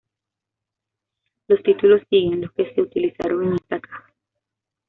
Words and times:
Los 1.47 1.61
títulos 1.61 2.01
siguen 2.09 2.41
los 2.41 2.51
que 2.53 2.73
se 2.73 2.81
utilizaron 2.81 3.43
en 3.49 3.53
esta 3.57 3.79
caja. 3.79 4.11